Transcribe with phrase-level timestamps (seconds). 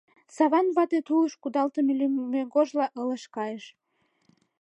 [0.35, 3.65] Саван вате тулыш кудалтыме лӱмегожла ылыж кайыш.